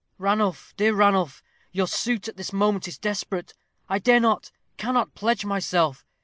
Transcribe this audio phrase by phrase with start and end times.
[0.17, 3.53] "Ranulph, dear Ranulph, your suit at this moment is desperate.
[3.87, 6.07] I dare not, cannot pledge myself.